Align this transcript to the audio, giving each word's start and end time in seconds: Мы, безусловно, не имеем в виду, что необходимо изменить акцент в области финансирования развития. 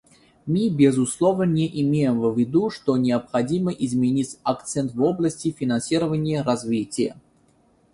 Мы, 0.47 0.69
безусловно, 0.69 1.43
не 1.43 1.69
имеем 1.83 2.19
в 2.21 2.35
виду, 2.35 2.71
что 2.71 2.97
необходимо 2.97 3.71
изменить 3.71 4.39
акцент 4.41 4.95
в 4.95 5.03
области 5.03 5.51
финансирования 5.51 6.41
развития. 6.41 7.17